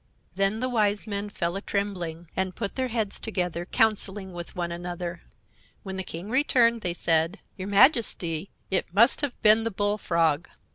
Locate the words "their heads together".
2.73-3.65